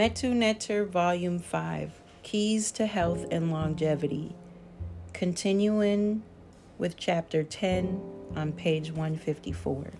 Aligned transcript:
Metu 0.00 0.32
Neter, 0.32 0.86
Volume 0.86 1.38
5 1.38 1.92
Keys 2.22 2.72
to 2.72 2.86
Health 2.86 3.26
and 3.30 3.52
Longevity. 3.52 4.34
Continuing 5.12 6.22
with 6.78 6.96
Chapter 6.96 7.44
10 7.44 8.00
on 8.34 8.52
page 8.52 8.92
154. 8.92 9.90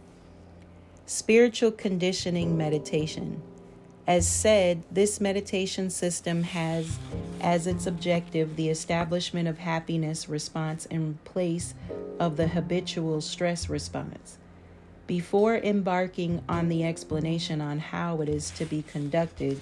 Spiritual 1.05 1.73
Conditioning 1.73 2.57
Meditation. 2.57 3.43
As 4.07 4.27
said, 4.27 4.85
this 4.91 5.21
meditation 5.21 5.91
system 5.91 6.45
has 6.45 6.99
as 7.43 7.67
its 7.67 7.87
objective 7.87 8.57
the 8.57 8.71
establishment 8.71 9.49
of 9.49 9.59
happiness 9.59 10.31
response 10.31 10.87
in 10.87 11.19
place 11.25 11.75
of 12.19 12.39
the 12.39 12.49
habitual 12.49 13.21
stress 13.21 13.69
response. 13.69 14.39
Before 15.11 15.57
embarking 15.57 16.41
on 16.49 16.69
the 16.69 16.85
explanation 16.85 17.61
on 17.61 17.81
how 17.81 18.21
it 18.21 18.29
is 18.29 18.51
to 18.51 18.65
be 18.65 18.83
conducted, 18.83 19.61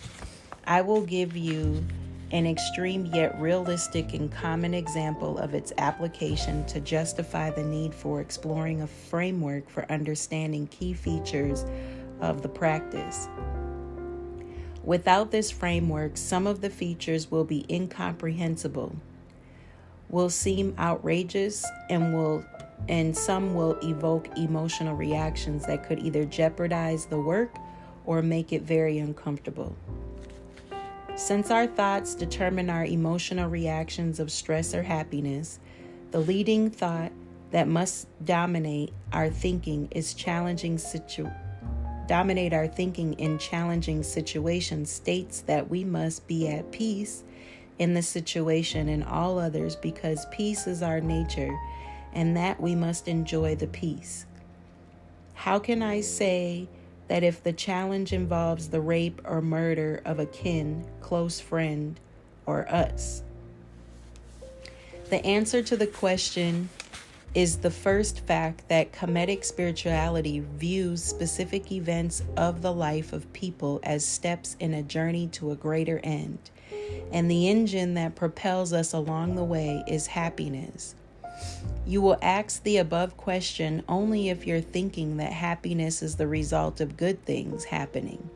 I 0.67 0.83
will 0.83 1.01
give 1.01 1.39
you 1.39 1.87
an 2.33 2.47
extreme 2.47 3.07
yet 3.15 3.41
realistic 3.41 4.13
and 4.13 4.31
common 4.31 4.75
example 4.75 5.39
of 5.39 5.55
its 5.55 5.73
application 5.79 6.67
to 6.67 6.81
justify 6.81 7.49
the 7.49 7.63
need 7.63 7.95
for 7.95 8.21
exploring 8.21 8.83
a 8.83 8.87
framework 8.87 9.71
for 9.71 9.91
understanding 9.91 10.67
key 10.67 10.93
features 10.93 11.65
of 12.21 12.43
the 12.43 12.49
practice. 12.51 13.27
Without 14.85 15.31
this 15.31 15.51
framework, 15.51 16.19
some 16.19 16.47
of 16.47 16.61
the 16.61 16.69
features 16.69 17.31
will 17.31 17.45
be 17.45 17.65
incomprehensible, 17.71 18.95
will 20.09 20.31
seem 20.31 20.75
outrageous, 20.79 21.65
and 21.91 22.15
will 22.15 22.45
and 22.89 23.17
some 23.17 23.55
will 23.55 23.77
evoke 23.83 24.29
emotional 24.39 24.95
reactions 24.95 25.67
that 25.67 25.87
could 25.87 25.99
either 25.99 26.25
jeopardize 26.25 27.07
the 27.07 27.19
work 27.19 27.55
or 28.07 28.23
make 28.23 28.53
it 28.53 28.63
very 28.63 28.99
uncomfortable. 28.99 29.77
Since 31.17 31.51
our 31.51 31.67
thoughts 31.67 32.15
determine 32.15 32.71
our 32.71 32.85
emotional 32.85 33.51
reactions 33.51 34.21
of 34.21 34.31
stress 34.31 34.73
or 34.75 34.83
happiness, 34.83 35.59
the 36.13 36.21
leading 36.21 36.71
thought 36.71 37.13
that 37.51 37.67
must 37.67 38.07
dominate 38.25 38.93
our 39.13 39.29
thinking 39.29 39.89
is 39.91 40.15
challenging 40.15 40.79
situ- 40.79 41.31
dominate 42.07 42.53
our 42.53 42.69
thinking 42.69 43.15
in 43.15 43.39
challenging 43.39 44.03
situations 44.03 44.91
states 44.91 45.43
that 45.43 45.69
we 45.69 45.85
must 45.85 46.27
be 46.27 46.49
at 46.49 46.71
peace 46.71 47.25
in 47.79 47.95
the 47.95 48.03
situation 48.03 48.89
and 48.89 49.05
all 49.05 49.39
others 49.39 49.77
because 49.77 50.27
peace 50.31 50.67
is 50.67 50.83
our 50.83 51.01
nature 51.01 51.57
and 52.13 52.37
that 52.37 52.61
we 52.61 52.75
must 52.75 53.09
enjoy 53.09 53.55
the 53.55 53.67
peace. 53.67 54.27
How 55.35 55.59
can 55.59 55.83
I 55.83 56.01
say 56.01 56.69
that 57.09 57.23
if 57.23 57.43
the 57.43 57.53
challenge 57.53 58.13
involves 58.13 58.69
the 58.69 58.81
rape 58.81 59.21
or 59.25 59.41
murder 59.41 60.03
of 60.05 60.19
a 60.19 60.27
kin, 60.27 60.85
close 61.01 61.41
friend, 61.41 61.99
or 62.45 62.69
us? 62.69 63.23
The 65.11 65.25
answer 65.25 65.63
to 65.63 65.77
the 65.77 65.87
question 65.87 66.69
is 67.35 67.59
the 67.59 67.71
first 67.71 68.21
fact 68.27 68.69
that 68.69 68.93
Kemetic 68.93 69.45
spirituality 69.45 70.41
views 70.41 71.03
specific 71.03 71.71
events 71.71 72.23
of 72.37 72.63
the 72.63 72.73
life 72.73 73.13
of 73.13 73.33
people 73.33 73.81
as 73.83 74.05
steps 74.05 74.57
in 74.61 74.75
a 74.75 74.83
journey 74.83 75.29
to 75.29 75.51
a 75.51 75.57
greater 75.57 76.01
end, 76.03 76.39
and 77.13 77.31
the 77.31 77.49
engine 77.49 77.95
that 77.95 78.15
propels 78.15 78.73
us 78.73 78.93
along 78.93 79.35
the 79.35 79.45
way 79.45 79.83
is 79.87 80.09
happiness. 80.09 80.95
You 81.87 82.03
will 82.03 82.19
ask 82.21 82.63
the 82.63 82.77
above 82.77 83.17
question 83.17 83.83
only 83.89 84.29
if 84.29 84.47
you're 84.47 84.61
thinking 84.61 85.17
that 85.17 85.33
happiness 85.33 86.03
is 86.03 86.17
the 86.17 86.27
result 86.27 86.81
of 86.81 86.97
good 86.97 87.25
things 87.25 87.65
happening, 87.65 88.29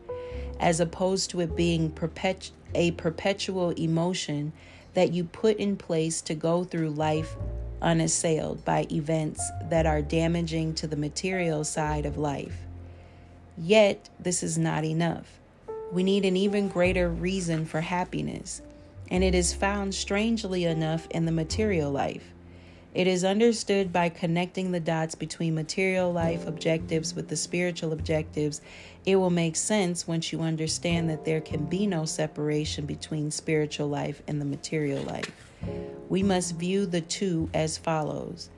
as 0.58 0.80
opposed 0.80 1.30
to 1.30 1.40
it 1.40 1.54
being 1.56 1.90
perpetu- 1.90 2.52
a 2.74 2.92
perpetual 2.92 3.70
emotion 3.70 4.52
that 4.94 5.12
you 5.12 5.24
put 5.24 5.56
in 5.56 5.76
place 5.76 6.22
to 6.22 6.34
go 6.34 6.64
through 6.64 6.90
life 6.90 7.36
unassailed 7.82 8.64
by 8.64 8.86
events 8.90 9.42
that 9.68 9.86
are 9.86 10.00
damaging 10.00 10.74
to 10.74 10.86
the 10.86 10.96
material 10.96 11.64
side 11.64 12.06
of 12.06 12.16
life. 12.16 12.56
Yet, 13.58 14.08
this 14.18 14.42
is 14.42 14.56
not 14.56 14.84
enough. 14.84 15.41
We 15.92 16.02
need 16.02 16.24
an 16.24 16.38
even 16.38 16.68
greater 16.68 17.10
reason 17.10 17.66
for 17.66 17.82
happiness, 17.82 18.62
and 19.10 19.22
it 19.22 19.34
is 19.34 19.52
found 19.52 19.94
strangely 19.94 20.64
enough 20.64 21.06
in 21.10 21.26
the 21.26 21.32
material 21.32 21.90
life. 21.90 22.32
It 22.94 23.06
is 23.06 23.24
understood 23.24 23.92
by 23.92 24.08
connecting 24.08 24.72
the 24.72 24.80
dots 24.80 25.14
between 25.14 25.54
material 25.54 26.10
life 26.10 26.46
objectives 26.46 27.14
with 27.14 27.28
the 27.28 27.36
spiritual 27.36 27.92
objectives. 27.92 28.62
It 29.04 29.16
will 29.16 29.28
make 29.28 29.54
sense 29.54 30.08
once 30.08 30.32
you 30.32 30.40
understand 30.40 31.10
that 31.10 31.26
there 31.26 31.42
can 31.42 31.66
be 31.66 31.86
no 31.86 32.06
separation 32.06 32.86
between 32.86 33.30
spiritual 33.30 33.88
life 33.88 34.22
and 34.26 34.40
the 34.40 34.46
material 34.46 35.02
life. 35.02 35.30
We 36.08 36.22
must 36.22 36.56
view 36.56 36.86
the 36.86 37.02
two 37.02 37.50
as 37.52 37.76
follows 37.76 38.48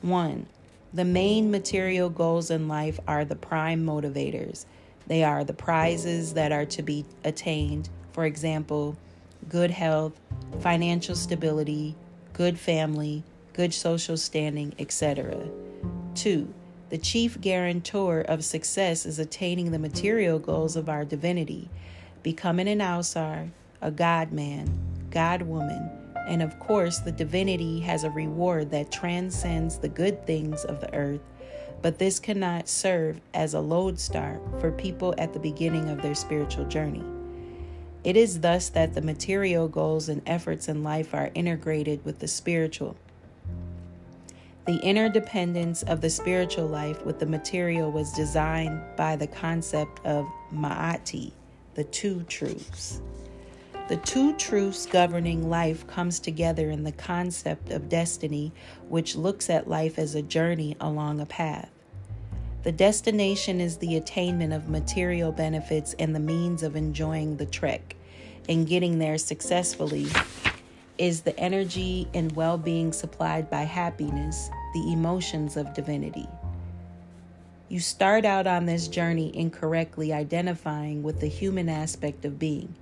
1. 0.00 0.46
The 0.94 1.04
main 1.04 1.50
material 1.50 2.08
goals 2.08 2.50
in 2.50 2.66
life 2.66 2.98
are 3.06 3.26
the 3.26 3.36
prime 3.36 3.84
motivators. 3.84 4.64
They 5.06 5.24
are 5.24 5.44
the 5.44 5.52
prizes 5.52 6.34
that 6.34 6.52
are 6.52 6.66
to 6.66 6.82
be 6.82 7.04
attained, 7.24 7.88
for 8.12 8.24
example, 8.24 8.96
good 9.48 9.70
health, 9.70 10.12
financial 10.60 11.14
stability, 11.14 11.96
good 12.32 12.58
family, 12.58 13.24
good 13.52 13.74
social 13.74 14.16
standing, 14.16 14.74
etc. 14.78 15.48
2. 16.14 16.52
The 16.90 16.98
chief 16.98 17.40
guarantor 17.40 18.20
of 18.20 18.44
success 18.44 19.06
is 19.06 19.18
attaining 19.18 19.70
the 19.70 19.78
material 19.78 20.38
goals 20.38 20.76
of 20.76 20.88
our 20.88 21.04
divinity, 21.04 21.68
becoming 22.22 22.68
an 22.68 22.80
Ausar, 22.80 23.50
a 23.80 23.90
God 23.90 24.30
man, 24.30 24.70
God 25.10 25.42
woman, 25.42 25.90
and 26.26 26.42
of 26.42 26.58
course, 26.58 26.98
the 26.98 27.12
divinity 27.12 27.80
has 27.80 28.04
a 28.04 28.10
reward 28.10 28.70
that 28.70 28.92
transcends 28.92 29.78
the 29.78 29.88
good 29.88 30.24
things 30.26 30.64
of 30.64 30.80
the 30.80 30.94
earth, 30.94 31.20
but 31.82 31.98
this 31.98 32.20
cannot 32.20 32.68
serve 32.68 33.20
as 33.34 33.54
a 33.54 33.60
lodestar 33.60 34.40
for 34.60 34.70
people 34.70 35.14
at 35.18 35.32
the 35.32 35.40
beginning 35.40 35.88
of 35.88 36.00
their 36.00 36.14
spiritual 36.14 36.64
journey. 36.64 37.04
It 38.04 38.16
is 38.16 38.40
thus 38.40 38.68
that 38.70 38.94
the 38.94 39.02
material 39.02 39.68
goals 39.68 40.08
and 40.08 40.22
efforts 40.26 40.68
in 40.68 40.82
life 40.82 41.12
are 41.12 41.30
integrated 41.34 42.04
with 42.04 42.20
the 42.20 42.28
spiritual. 42.28 42.96
The 44.66 44.78
interdependence 44.78 45.82
of 45.82 46.00
the 46.00 46.10
spiritual 46.10 46.68
life 46.68 47.04
with 47.04 47.18
the 47.18 47.26
material 47.26 47.90
was 47.90 48.12
designed 48.12 48.80
by 48.96 49.16
the 49.16 49.26
concept 49.26 50.04
of 50.06 50.24
Ma'ati, 50.52 51.32
the 51.74 51.84
two 51.84 52.22
truths. 52.24 53.00
The 53.88 53.96
two 53.96 54.34
truths 54.34 54.86
governing 54.86 55.50
life 55.50 55.86
comes 55.86 56.20
together 56.20 56.70
in 56.70 56.84
the 56.84 56.92
concept 56.92 57.70
of 57.70 57.88
destiny, 57.88 58.52
which 58.88 59.16
looks 59.16 59.50
at 59.50 59.68
life 59.68 59.98
as 59.98 60.14
a 60.14 60.22
journey 60.22 60.76
along 60.80 61.20
a 61.20 61.26
path. 61.26 61.70
The 62.62 62.72
destination 62.72 63.60
is 63.60 63.78
the 63.78 63.96
attainment 63.96 64.52
of 64.52 64.68
material 64.68 65.32
benefits 65.32 65.94
and 65.98 66.14
the 66.14 66.20
means 66.20 66.62
of 66.62 66.76
enjoying 66.76 67.36
the 67.36 67.46
trek 67.46 67.96
and 68.48 68.66
getting 68.68 68.98
there 68.98 69.18
successfully 69.18 70.06
is 70.96 71.22
the 71.22 71.38
energy 71.38 72.08
and 72.14 72.30
well 72.36 72.58
being 72.58 72.92
supplied 72.92 73.50
by 73.50 73.62
happiness, 73.62 74.48
the 74.74 74.92
emotions 74.92 75.56
of 75.56 75.74
divinity. 75.74 76.28
You 77.68 77.80
start 77.80 78.24
out 78.24 78.46
on 78.46 78.66
this 78.66 78.86
journey 78.86 79.36
incorrectly 79.36 80.12
identifying 80.12 81.02
with 81.02 81.20
the 81.20 81.26
human 81.26 81.68
aspect 81.68 82.24
of 82.24 82.38
being. 82.38 82.74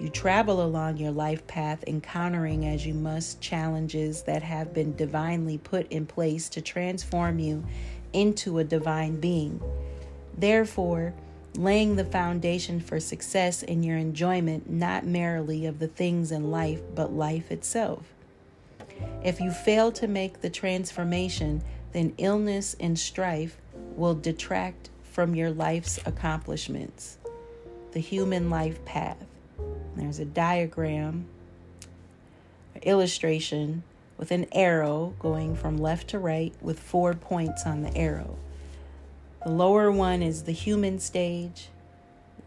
You 0.00 0.08
travel 0.08 0.62
along 0.62 0.96
your 0.96 1.12
life 1.12 1.46
path, 1.46 1.84
encountering 1.86 2.66
as 2.66 2.84
you 2.84 2.94
must 2.94 3.40
challenges 3.40 4.22
that 4.22 4.42
have 4.42 4.74
been 4.74 4.96
divinely 4.96 5.58
put 5.58 5.90
in 5.92 6.06
place 6.06 6.48
to 6.50 6.60
transform 6.60 7.38
you 7.38 7.64
into 8.12 8.58
a 8.58 8.64
divine 8.64 9.20
being. 9.20 9.60
Therefore, 10.36 11.14
laying 11.54 11.96
the 11.96 12.04
foundation 12.04 12.80
for 12.80 12.98
success 12.98 13.62
in 13.62 13.82
your 13.82 13.96
enjoyment 13.96 14.68
not 14.68 15.04
merely 15.04 15.66
of 15.66 15.78
the 15.78 15.88
things 15.88 16.32
in 16.32 16.50
life, 16.50 16.80
but 16.94 17.12
life 17.12 17.52
itself. 17.52 18.12
If 19.22 19.40
you 19.40 19.50
fail 19.50 19.92
to 19.92 20.08
make 20.08 20.40
the 20.40 20.50
transformation, 20.50 21.62
then 21.92 22.14
illness 22.18 22.74
and 22.80 22.98
strife 22.98 23.56
will 23.96 24.14
detract 24.14 24.90
from 25.02 25.34
your 25.34 25.50
life's 25.50 25.98
accomplishments. 26.06 27.18
The 27.92 28.00
human 28.00 28.48
life 28.48 28.82
path. 28.84 29.26
There's 29.96 30.18
a 30.18 30.24
diagram, 30.24 31.26
illustration 32.82 33.82
with 34.16 34.30
an 34.30 34.46
arrow 34.52 35.14
going 35.18 35.54
from 35.56 35.78
left 35.78 36.08
to 36.08 36.18
right 36.18 36.54
with 36.60 36.78
four 36.78 37.14
points 37.14 37.66
on 37.66 37.82
the 37.82 37.96
arrow. 37.96 38.36
The 39.44 39.50
lower 39.50 39.90
one 39.90 40.22
is 40.22 40.44
the 40.44 40.52
human 40.52 40.98
stage. 40.98 41.68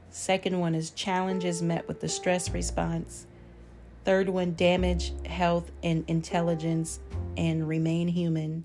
Second 0.09 0.59
one 0.59 0.75
is 0.75 0.92
challenges 0.92 1.62
met 1.62 1.88
with 1.88 2.00
the 2.00 2.07
stress 2.07 2.50
response. 2.51 3.27
Third 4.06 4.30
one, 4.30 4.53
damage, 4.53 5.12
health, 5.25 5.71
and 5.83 6.06
intelligence, 6.07 7.00
and 7.36 7.68
remain 7.68 8.07
human. 8.07 8.63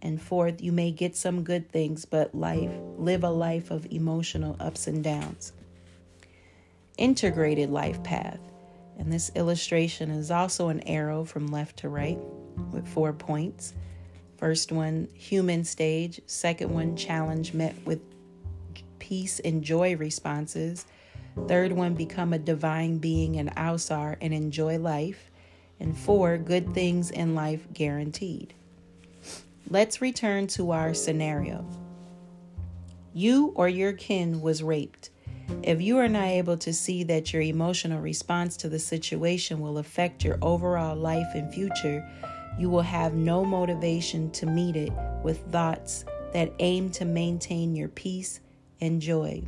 And 0.00 0.22
fourth, 0.22 0.62
you 0.62 0.72
may 0.72 0.92
get 0.92 1.16
some 1.16 1.42
good 1.42 1.70
things, 1.70 2.04
but 2.04 2.34
life, 2.34 2.70
live 2.96 3.24
a 3.24 3.30
life 3.30 3.70
of 3.70 3.86
emotional 3.90 4.56
ups 4.60 4.86
and 4.86 5.02
downs. 5.02 5.52
Integrated 6.98 7.70
life 7.70 8.02
path. 8.02 8.40
And 8.98 9.12
this 9.12 9.30
illustration 9.34 10.10
is 10.10 10.30
also 10.30 10.68
an 10.68 10.80
arrow 10.80 11.24
from 11.24 11.46
left 11.46 11.78
to 11.78 11.88
right 11.88 12.18
with 12.72 12.86
four 12.86 13.12
points. 13.12 13.72
First 14.36 14.72
one, 14.72 15.08
human 15.14 15.64
stage. 15.64 16.20
Second 16.26 16.72
one, 16.72 16.96
challenge 16.96 17.54
met 17.54 17.74
with 17.84 18.00
peace 18.98 19.40
and 19.40 19.62
joy 19.62 19.96
responses. 19.96 20.84
Third 21.46 21.72
one, 21.72 21.94
become 21.94 22.32
a 22.32 22.38
divine 22.38 22.98
being 22.98 23.36
in 23.36 23.48
Ausar 23.50 24.16
and 24.20 24.34
enjoy 24.34 24.78
life. 24.78 25.30
And 25.80 25.96
four, 25.96 26.36
good 26.36 26.74
things 26.74 27.10
in 27.10 27.36
life 27.36 27.66
guaranteed. 27.72 28.54
Let's 29.70 30.00
return 30.00 30.48
to 30.48 30.72
our 30.72 30.94
scenario. 30.94 31.64
You 33.12 33.52
or 33.54 33.68
your 33.68 33.92
kin 33.92 34.40
was 34.40 34.62
raped. 34.62 35.10
If 35.62 35.80
you 35.80 35.98
are 35.98 36.08
not 36.08 36.26
able 36.26 36.56
to 36.58 36.72
see 36.72 37.02
that 37.04 37.32
your 37.32 37.42
emotional 37.42 38.00
response 38.00 38.56
to 38.58 38.68
the 38.68 38.78
situation 38.78 39.60
will 39.60 39.78
affect 39.78 40.24
your 40.24 40.38
overall 40.42 40.96
life 40.96 41.34
and 41.34 41.52
future, 41.52 42.06
you 42.58 42.70
will 42.70 42.82
have 42.82 43.14
no 43.14 43.44
motivation 43.44 44.30
to 44.32 44.46
meet 44.46 44.76
it 44.76 44.92
with 45.22 45.40
thoughts 45.50 46.04
that 46.32 46.52
aim 46.58 46.90
to 46.90 47.04
maintain 47.04 47.74
your 47.74 47.88
peace 47.88 48.40
and 48.80 49.00
joy. 49.00 49.42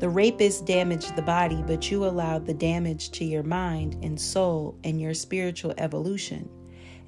The 0.00 0.08
rapist 0.08 0.64
damaged 0.64 1.16
the 1.16 1.22
body, 1.22 1.62
but 1.66 1.90
you 1.90 2.04
allowed 2.04 2.46
the 2.46 2.54
damage 2.54 3.10
to 3.12 3.24
your 3.24 3.42
mind 3.42 3.98
and 4.02 4.20
soul 4.20 4.76
and 4.84 5.00
your 5.00 5.14
spiritual 5.14 5.74
evolution 5.78 6.48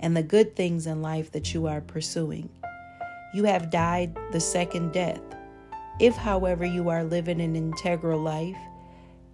and 0.01 0.17
the 0.17 0.23
good 0.23 0.57
things 0.57 0.87
in 0.87 1.03
life 1.03 1.31
that 1.33 1.55
you 1.55 1.67
are 1.67 1.81
pursuing. 1.81 2.49
You 3.33 3.45
have 3.45 3.71
died 3.71 4.19
the 4.33 4.41
second 4.41 4.93
death. 4.93 5.21
If, 6.01 6.17
however, 6.17 6.65
you 6.65 6.89
are 6.89 7.05
living 7.05 7.43
an 7.43 7.55
integral 7.55 8.19
life 8.19 8.57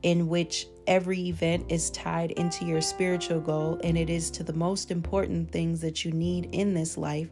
in 0.03 0.27
which 0.27 0.67
every 0.89 1.29
event 1.29 1.67
is 1.71 1.91
tied 1.91 2.33
into 2.33 2.65
your 2.65 2.81
spiritual 2.81 3.41
goal 3.41 3.81
and 3.85 3.97
it 3.97 4.11
is 4.11 4.31
to 4.33 4.43
the 4.43 4.53
most 4.53 4.91
important 4.91 5.53
things 5.53 5.81
that 5.81 6.05
you 6.05 6.11
need 6.11 6.49
in 6.51 6.75
this 6.75 6.99
life, 6.99 7.29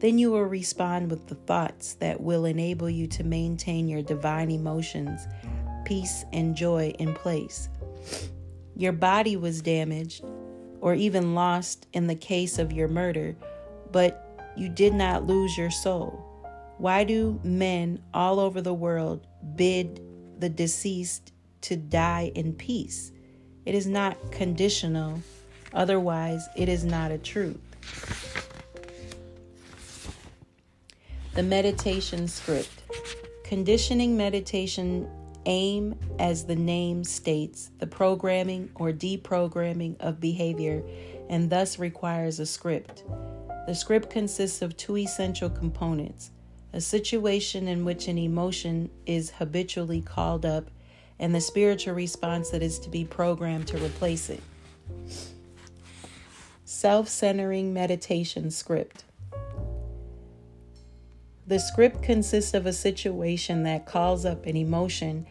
then 0.00 0.18
you 0.18 0.32
will 0.32 0.42
respond 0.42 1.10
with 1.12 1.28
the 1.28 1.36
thoughts 1.36 1.94
that 1.94 2.20
will 2.20 2.44
enable 2.44 2.90
you 2.90 3.06
to 3.06 3.22
maintain 3.22 3.86
your 3.86 4.02
divine 4.02 4.50
emotions, 4.50 5.28
peace, 5.84 6.24
and 6.32 6.56
joy 6.56 6.92
in 6.98 7.14
place. 7.14 7.68
Your 8.74 8.92
body 8.92 9.36
was 9.36 9.62
damaged 9.62 10.24
or 10.80 10.94
even 10.94 11.36
lost 11.36 11.86
in 11.92 12.08
the 12.08 12.16
case 12.16 12.58
of 12.58 12.72
your 12.72 12.88
murder, 12.88 13.36
but 13.92 14.52
you 14.56 14.68
did 14.68 14.92
not 14.92 15.24
lose 15.24 15.56
your 15.56 15.70
soul. 15.70 16.31
Why 16.78 17.04
do 17.04 17.38
men 17.44 18.02
all 18.12 18.40
over 18.40 18.60
the 18.60 18.74
world 18.74 19.26
bid 19.54 20.00
the 20.38 20.48
deceased 20.48 21.32
to 21.62 21.76
die 21.76 22.32
in 22.34 22.54
peace? 22.54 23.12
It 23.64 23.74
is 23.74 23.86
not 23.86 24.32
conditional, 24.32 25.22
otherwise, 25.72 26.48
it 26.56 26.68
is 26.68 26.84
not 26.84 27.12
a 27.12 27.18
truth. 27.18 27.60
The 31.34 31.42
meditation 31.42 32.26
script. 32.28 32.82
Conditioning 33.44 34.16
meditation 34.16 35.08
aim, 35.46 35.98
as 36.18 36.44
the 36.44 36.56
name 36.56 37.04
states, 37.04 37.70
the 37.78 37.86
programming 37.86 38.70
or 38.74 38.92
deprogramming 38.92 40.00
of 40.00 40.20
behavior 40.20 40.82
and 41.28 41.48
thus 41.48 41.78
requires 41.78 42.38
a 42.38 42.46
script. 42.46 43.04
The 43.66 43.74
script 43.74 44.10
consists 44.10 44.62
of 44.62 44.76
two 44.76 44.96
essential 44.96 45.48
components 45.48 46.30
a 46.72 46.80
situation 46.80 47.68
in 47.68 47.84
which 47.84 48.08
an 48.08 48.18
emotion 48.18 48.90
is 49.06 49.30
habitually 49.30 50.00
called 50.00 50.46
up, 50.46 50.70
and 51.18 51.34
the 51.34 51.40
spiritual 51.40 51.94
response 51.94 52.50
that 52.50 52.62
is 52.62 52.78
to 52.80 52.88
be 52.88 53.04
programmed 53.04 53.68
to 53.68 53.78
replace 53.78 54.30
it. 54.30 54.42
Self 56.64 57.08
centering 57.08 57.74
meditation 57.74 58.50
script. 58.50 59.04
The 61.46 61.58
script 61.58 62.02
consists 62.02 62.54
of 62.54 62.66
a 62.66 62.72
situation 62.72 63.64
that 63.64 63.84
calls 63.84 64.24
up 64.24 64.46
an 64.46 64.56
emotion 64.56 65.26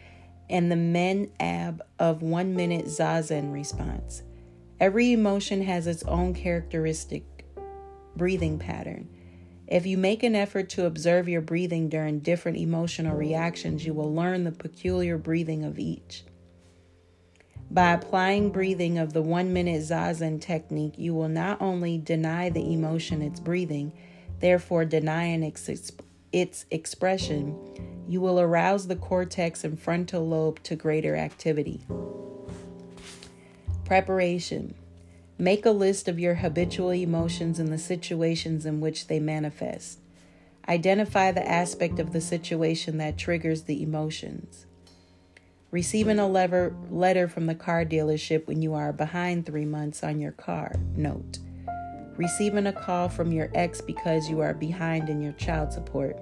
and 0.48 0.70
the 0.70 0.76
men 0.76 1.30
ab 1.40 1.82
of 1.98 2.22
one 2.22 2.54
minute 2.54 2.84
zazen 2.86 3.52
response. 3.52 4.22
Every 4.78 5.12
emotion 5.12 5.62
has 5.62 5.86
its 5.86 6.02
own 6.04 6.34
characteristic 6.34 7.24
breathing 8.16 8.58
pattern. 8.58 9.08
If 9.72 9.86
you 9.86 9.96
make 9.96 10.22
an 10.22 10.36
effort 10.36 10.68
to 10.70 10.84
observe 10.84 11.30
your 11.30 11.40
breathing 11.40 11.88
during 11.88 12.18
different 12.18 12.58
emotional 12.58 13.16
reactions, 13.16 13.86
you 13.86 13.94
will 13.94 14.14
learn 14.14 14.44
the 14.44 14.52
peculiar 14.52 15.16
breathing 15.16 15.64
of 15.64 15.78
each. 15.78 16.24
By 17.70 17.94
applying 17.94 18.50
breathing 18.50 18.98
of 18.98 19.14
the 19.14 19.22
one 19.22 19.54
minute 19.54 19.80
zazen 19.80 20.42
technique, 20.42 20.98
you 20.98 21.14
will 21.14 21.30
not 21.30 21.62
only 21.62 21.96
deny 21.96 22.50
the 22.50 22.70
emotion 22.70 23.22
it's 23.22 23.40
breathing, 23.40 23.94
therefore 24.40 24.84
denying 24.84 25.42
its, 25.42 25.70
its 26.32 26.66
expression, 26.70 27.56
you 28.06 28.20
will 28.20 28.38
arouse 28.38 28.88
the 28.88 28.96
cortex 28.96 29.64
and 29.64 29.80
frontal 29.80 30.28
lobe 30.28 30.62
to 30.64 30.76
greater 30.76 31.16
activity. 31.16 31.86
Preparation. 33.86 34.74
Make 35.42 35.66
a 35.66 35.72
list 35.72 36.06
of 36.06 36.20
your 36.20 36.36
habitual 36.36 36.92
emotions 36.92 37.58
and 37.58 37.72
the 37.72 37.76
situations 37.76 38.64
in 38.64 38.80
which 38.80 39.08
they 39.08 39.18
manifest. 39.18 39.98
Identify 40.68 41.32
the 41.32 41.44
aspect 41.44 41.98
of 41.98 42.12
the 42.12 42.20
situation 42.20 42.98
that 42.98 43.18
triggers 43.18 43.62
the 43.62 43.82
emotions. 43.82 44.66
Receiving 45.72 46.20
a 46.20 46.28
lever, 46.28 46.76
letter 46.88 47.26
from 47.26 47.46
the 47.46 47.56
car 47.56 47.84
dealership 47.84 48.46
when 48.46 48.62
you 48.62 48.74
are 48.74 48.92
behind 48.92 49.44
three 49.44 49.64
months 49.64 50.04
on 50.04 50.20
your 50.20 50.30
car 50.30 50.76
note. 50.94 51.40
Receiving 52.16 52.68
a 52.68 52.72
call 52.72 53.08
from 53.08 53.32
your 53.32 53.50
ex 53.52 53.80
because 53.80 54.30
you 54.30 54.38
are 54.42 54.54
behind 54.54 55.08
in 55.08 55.20
your 55.20 55.32
child 55.32 55.72
support. 55.72 56.16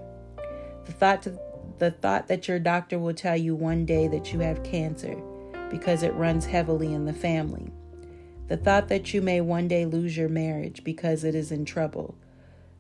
The 0.87 0.93
thought, 0.93 1.25
to, 1.25 1.39
the 1.79 1.91
thought 1.91 2.27
that 2.29 2.49
your 2.49 2.59
doctor 2.59 2.99
will 2.99 3.13
tell 3.13 3.37
you 3.37 3.55
one 3.55 3.85
day 3.85 4.09
that 4.09 4.33
you 4.33 4.39
have 4.39 4.63
cancer 4.63 5.15
because 5.69 6.03
it 6.03 6.15
runs 6.15 6.47
heavily 6.47 6.95
in 6.95 7.05
the 7.05 7.13
family 7.13 7.71
the 8.51 8.57
thought 8.57 8.89
that 8.89 9.15
you 9.15 9.23
may 9.23 9.41
one 9.41 9.69
day 9.69 9.85
lose 9.85 10.17
your 10.17 10.29
marriage 10.29 10.83
because 10.83 11.23
it 11.23 11.37
is 11.37 11.53
in 11.53 11.65
trouble. 11.65 12.17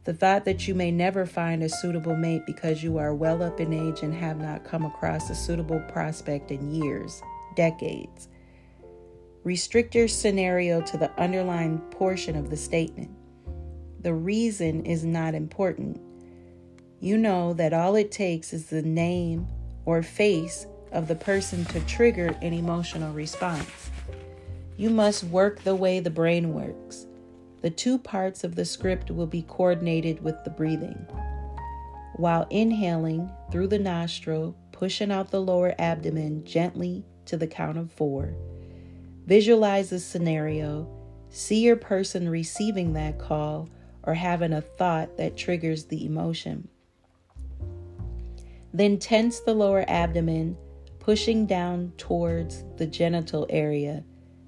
The 0.02 0.12
thought 0.12 0.44
that 0.44 0.66
you 0.66 0.74
may 0.74 0.90
never 0.90 1.24
find 1.24 1.62
a 1.62 1.68
suitable 1.68 2.16
mate 2.16 2.42
because 2.44 2.82
you 2.82 2.98
are 2.98 3.14
well 3.14 3.40
up 3.40 3.60
in 3.60 3.72
age 3.72 4.02
and 4.02 4.12
have 4.12 4.40
not 4.40 4.64
come 4.64 4.84
across 4.84 5.30
a 5.30 5.34
suitable 5.36 5.78
prospect 5.88 6.50
in 6.50 6.74
years, 6.74 7.22
decades. 7.54 8.26
Restrict 9.44 9.94
your 9.94 10.08
scenario 10.08 10.80
to 10.80 10.98
the 10.98 11.12
underlying 11.22 11.78
portion 11.92 12.34
of 12.34 12.50
the 12.50 12.56
statement. 12.56 13.12
The 14.00 14.12
reason 14.12 14.84
is 14.84 15.04
not 15.04 15.36
important. 15.36 16.00
You 16.98 17.16
know 17.16 17.52
that 17.52 17.72
all 17.72 17.94
it 17.94 18.10
takes 18.10 18.52
is 18.52 18.66
the 18.66 18.82
name 18.82 19.46
or 19.84 20.02
face 20.02 20.66
of 20.90 21.06
the 21.06 21.14
person 21.14 21.64
to 21.66 21.78
trigger 21.82 22.36
an 22.42 22.54
emotional 22.54 23.12
response. 23.12 23.90
You 24.80 24.88
must 24.88 25.24
work 25.24 25.62
the 25.62 25.74
way 25.74 26.00
the 26.00 26.08
brain 26.08 26.54
works. 26.54 27.04
The 27.60 27.68
two 27.68 27.98
parts 27.98 28.44
of 28.44 28.54
the 28.54 28.64
script 28.64 29.10
will 29.10 29.26
be 29.26 29.42
coordinated 29.42 30.24
with 30.24 30.42
the 30.42 30.48
breathing. 30.48 31.06
While 32.16 32.46
inhaling 32.48 33.30
through 33.52 33.66
the 33.66 33.78
nostril, 33.78 34.56
pushing 34.72 35.12
out 35.12 35.30
the 35.30 35.42
lower 35.42 35.74
abdomen 35.78 36.46
gently 36.46 37.04
to 37.26 37.36
the 37.36 37.46
count 37.46 37.76
of 37.76 37.92
four. 37.92 38.32
Visualize 39.26 39.90
the 39.90 40.00
scenario. 40.00 40.88
See 41.28 41.60
your 41.60 41.76
person 41.76 42.26
receiving 42.26 42.94
that 42.94 43.18
call 43.18 43.68
or 44.04 44.14
having 44.14 44.54
a 44.54 44.62
thought 44.62 45.18
that 45.18 45.36
triggers 45.36 45.84
the 45.84 46.06
emotion. 46.06 46.68
Then 48.72 48.98
tense 48.98 49.40
the 49.40 49.52
lower 49.52 49.84
abdomen, 49.86 50.56
pushing 51.00 51.44
down 51.44 51.92
towards 51.98 52.64
the 52.78 52.86
genital 52.86 53.46
area 53.50 54.04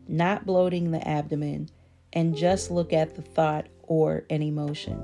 not 0.08 0.46
bloating 0.46 0.90
the 0.90 1.06
abdomen, 1.06 1.70
and 2.12 2.36
just 2.36 2.70
look 2.70 2.92
at 2.92 3.14
the 3.14 3.22
thought 3.22 3.66
or 3.82 4.24
an 4.30 4.42
emotion. 4.42 5.02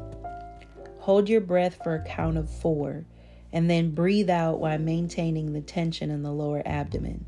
Hold 1.01 1.29
your 1.29 1.41
breath 1.41 1.79
for 1.83 1.95
a 1.95 2.05
count 2.05 2.37
of 2.37 2.51
four 2.51 3.07
and 3.53 3.71
then 3.71 3.93
breathe 3.93 4.31
out 4.31 4.61
while 4.61 4.79
maintaining 4.79 5.53
the 5.53 5.61
tension 5.61 6.11
in 6.11 6.23
the 6.23 6.33
lower 6.33 6.63
abdomen. 6.67 7.25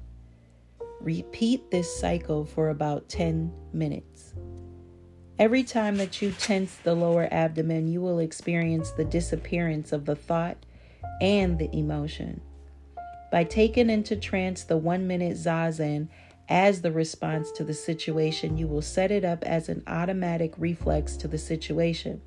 Repeat 1.00 1.71
this 1.71 1.99
cycle 1.99 2.45
for 2.45 2.69
about 2.69 3.09
10 3.09 3.53
minutes. 3.73 4.35
Every 5.39 5.62
time 5.62 5.97
that 5.97 6.21
you 6.21 6.33
tense 6.33 6.77
the 6.77 6.95
lower 6.95 7.27
abdomen, 7.31 7.89
you 7.89 8.03
will 8.03 8.19
experience 8.19 8.91
the 8.91 9.05
disappearance 9.05 9.93
of 9.93 10.05
the 10.05 10.17
thought 10.17 10.59
and 11.23 11.59
the 11.59 11.75
emotion. 11.75 12.43
By 13.33 13.45
taking 13.45 13.89
into 13.89 14.17
trance 14.17 14.65
the 14.65 14.77
one 14.77 15.07
minute 15.07 15.39
zazen 15.39 16.09
as 16.50 16.83
the 16.83 16.90
response 16.90 17.52
to 17.52 17.64
the 17.64 17.73
situation, 17.73 18.59
you 18.59 18.66
will 18.66 18.83
set 18.83 19.12
it 19.12 19.25
up 19.25 19.45
as 19.45 19.69
an 19.69 19.85
automatic 19.87 20.52
reflex 20.59 21.16
to 21.16 21.28
the 21.28 21.38
situation. 21.38 22.21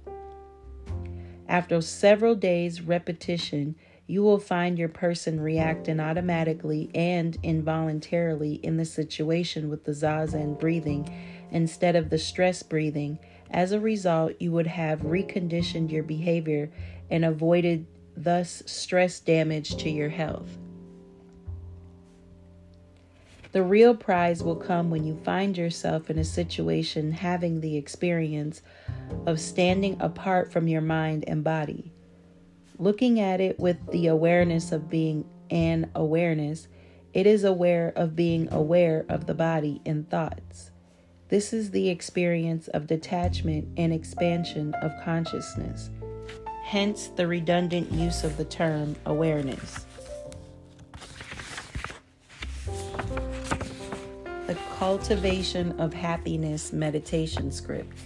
After 1.50 1.82
several 1.82 2.34
days' 2.34 2.82
repetition, 2.82 3.75
you 4.08 4.24
will 4.24 4.39
find 4.39 4.80
your 4.80 4.89
person 4.89 5.42
reacting 5.42 6.00
automatically 6.00 6.89
and 6.96 7.38
involuntarily 7.44 8.56
in 8.56 8.77
the 8.77 8.86
situation 8.86 9.70
with 9.70 9.84
the 9.84 9.92
zazen 9.92 10.58
breathing 10.58 11.08
instead 11.51 11.96
of 11.96 12.10
the 12.10 12.18
stress 12.18 12.63
breathing. 12.63 13.20
As 13.51 13.74
a 13.74 13.80
result, 13.80 14.34
you 14.39 14.51
would 14.53 14.68
have 14.68 15.01
reconditioned 15.01 15.92
your 15.92 16.03
behavior 16.03 16.72
and 17.12 17.25
avoided 17.25 17.86
thus 18.15 18.63
stress 18.65 19.20
damage 19.20 19.75
to 19.77 19.89
your 19.89 20.10
health. 20.10 20.58
The 23.53 23.63
real 23.63 23.95
prize 23.95 24.41
will 24.41 24.55
come 24.55 24.89
when 24.89 25.03
you 25.03 25.15
find 25.15 25.55
yourself 25.55 26.10
in 26.10 26.17
a 26.17 26.24
situation 26.24 27.12
having 27.12 27.62
the 27.62 27.77
experience 27.77 28.63
of 29.27 29.39
standing 29.39 29.95
apart 30.00 30.51
from 30.51 30.67
your 30.67 30.81
mind 30.81 31.24
and 31.27 31.43
body. 31.43 31.91
Looking 32.79 33.19
at 33.19 33.39
it 33.39 33.60
with 33.60 33.77
the 33.91 34.07
awareness 34.07 34.72
of 34.72 34.89
being 34.89 35.25
an 35.51 35.91
awareness, 35.93 36.67
it 37.13 37.27
is 37.27 37.43
aware 37.43 37.93
of 37.95 38.15
being 38.15 38.51
aware 38.51 39.05
of 39.07 39.27
the 39.27 39.36
body 39.36 39.81
and 39.86 40.10
thoughts. 40.10 40.72
This 41.29 41.53
is 41.53 41.69
the 41.69 41.89
experience 41.89 42.69
of 42.69 42.88
detachment 42.88 43.67
and 43.77 43.93
expansion 43.93 44.74
of 44.81 44.91
consciousness, 45.03 45.91
hence 46.63 47.10
the 47.15 47.27
redundant 47.27 47.91
use 47.91 48.24
of 48.24 48.36
the 48.38 48.45
term 48.45 48.95
awareness. 49.05 49.86
Cultivation 54.84 55.80
of 55.80 55.94
happiness 55.94 56.74
meditation 56.74 57.50
script. 57.50 57.98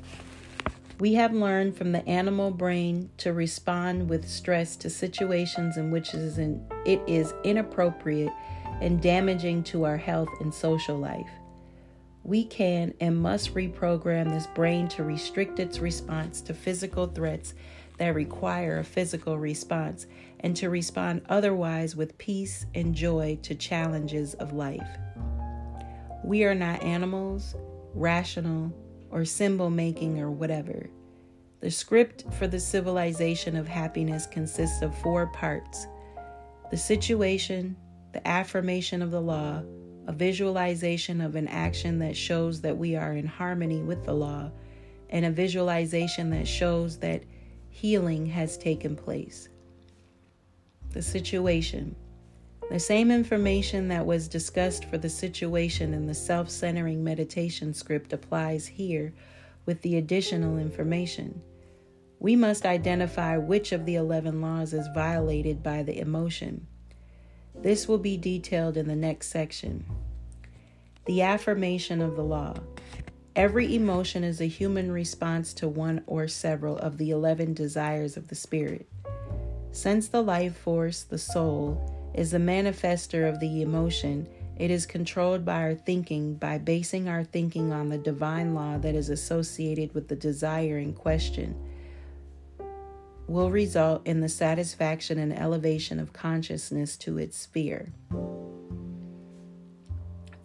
We 0.99 1.15
have 1.15 1.33
learned 1.33 1.75
from 1.75 1.91
the 1.91 2.07
animal 2.07 2.51
brain 2.51 3.09
to 3.17 3.33
respond 3.33 4.07
with 4.07 4.29
stress 4.29 4.75
to 4.75 4.89
situations 4.91 5.77
in 5.77 5.89
which 5.89 6.13
it 6.13 7.01
is 7.07 7.33
inappropriate 7.43 8.31
and 8.79 9.01
damaging 9.01 9.63
to 9.63 9.85
our 9.85 9.97
health 9.97 10.29
and 10.39 10.53
social 10.53 10.95
life. 10.95 11.31
We 12.23 12.43
can 12.43 12.93
and 13.01 13.17
must 13.17 13.55
reprogram 13.55 14.29
this 14.29 14.45
brain 14.45 14.87
to 14.89 15.03
restrict 15.03 15.59
its 15.59 15.79
response 15.79 16.41
to 16.41 16.53
physical 16.53 17.07
threats 17.07 17.55
that 17.97 18.13
require 18.13 18.77
a 18.77 18.83
physical 18.83 19.39
response 19.39 20.05
and 20.41 20.55
to 20.57 20.69
respond 20.69 21.23
otherwise 21.27 21.95
with 21.95 22.19
peace 22.19 22.67
and 22.75 22.93
joy 22.93 23.39
to 23.41 23.55
challenges 23.55 24.35
of 24.35 24.53
life. 24.53 24.87
We 26.27 26.43
are 26.43 26.53
not 26.53 26.83
animals, 26.83 27.55
rational, 27.93 28.73
or 29.11 29.23
symbol 29.23 29.69
making 29.69 30.19
or 30.19 30.29
whatever. 30.29 30.89
The 31.61 31.71
script 31.71 32.25
for 32.33 32.47
the 32.47 32.59
civilization 32.59 33.55
of 33.55 33.65
happiness 33.65 34.27
consists 34.27 34.81
of 34.81 34.93
four 34.97 35.27
parts 35.27 35.87
the 36.69 36.75
situation, 36.75 37.77
the 38.11 38.27
affirmation 38.27 39.01
of 39.01 39.09
the 39.09 39.21
law, 39.21 39.63
a 40.05 40.11
visualization 40.11 41.21
of 41.21 41.37
an 41.37 41.47
action 41.47 41.97
that 41.99 42.17
shows 42.17 42.59
that 42.59 42.77
we 42.77 42.97
are 42.97 43.13
in 43.13 43.25
harmony 43.25 43.81
with 43.81 44.03
the 44.03 44.13
law, 44.13 44.51
and 45.09 45.25
a 45.25 45.31
visualization 45.31 46.29
that 46.31 46.45
shows 46.45 46.97
that 46.97 47.23
healing 47.69 48.25
has 48.25 48.57
taken 48.57 48.97
place. 48.97 49.47
The 50.89 51.01
situation. 51.01 51.95
The 52.69 52.79
same 52.79 53.11
information 53.11 53.87
that 53.87 54.05
was 54.05 54.27
discussed 54.27 54.85
for 54.85 54.97
the 54.97 55.09
situation 55.09 55.93
in 55.93 56.05
the 56.05 56.13
self 56.13 56.49
centering 56.49 57.01
meditation 57.03 57.73
script 57.73 58.11
applies 58.11 58.67
here 58.67 59.13
with 59.65 59.81
the 59.81 59.97
additional 59.97 60.57
information. 60.57 61.41
We 62.19 62.35
must 62.35 62.65
identify 62.65 63.37
which 63.37 63.71
of 63.71 63.85
the 63.85 63.95
11 63.95 64.41
laws 64.41 64.73
is 64.73 64.87
violated 64.93 65.63
by 65.63 65.83
the 65.83 65.99
emotion. 65.99 66.67
This 67.55 67.87
will 67.87 67.99
be 67.99 68.17
detailed 68.17 68.75
in 68.75 68.87
the 68.87 68.95
next 68.95 69.29
section. 69.29 69.85
The 71.05 71.21
affirmation 71.21 72.01
of 72.01 72.15
the 72.15 72.23
law. 72.23 72.55
Every 73.35 73.75
emotion 73.75 74.23
is 74.23 74.41
a 74.41 74.45
human 74.45 74.91
response 74.91 75.53
to 75.55 75.67
one 75.67 76.03
or 76.05 76.27
several 76.27 76.77
of 76.79 76.97
the 76.97 77.11
11 77.11 77.53
desires 77.53 78.17
of 78.17 78.27
the 78.27 78.35
spirit. 78.35 78.89
Since 79.71 80.07
the 80.07 80.23
life 80.23 80.57
force, 80.57 81.03
the 81.03 81.19
soul, 81.19 81.96
is 82.17 82.31
the 82.31 82.39
manifester 82.39 83.29
of 83.29 83.39
the 83.39 83.61
emotion. 83.61 84.27
It 84.57 84.71
is 84.71 84.87
controlled 84.87 85.45
by 85.45 85.61
our 85.61 85.75
thinking 85.75 86.33
by 86.33 86.57
basing 86.57 87.07
our 87.07 87.23
thinking 87.23 87.71
on 87.71 87.89
the 87.89 87.97
divine 87.97 88.55
law 88.55 88.79
that 88.79 88.95
is 88.95 89.09
associated 89.09 89.93
with 89.93 90.07
the 90.07 90.15
desire 90.15 90.79
in 90.79 90.93
question. 90.93 91.55
Will 93.27 93.51
result 93.51 94.07
in 94.07 94.21
the 94.21 94.29
satisfaction 94.29 95.19
and 95.19 95.31
elevation 95.31 95.99
of 95.99 96.11
consciousness 96.11 96.97
to 96.97 97.19
its 97.19 97.37
sphere. 97.37 97.93